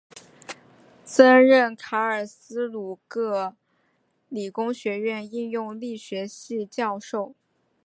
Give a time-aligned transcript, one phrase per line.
[1.05, 3.55] 曾任卡尔斯鲁厄
[4.29, 7.35] 理工学院应用力学系教授。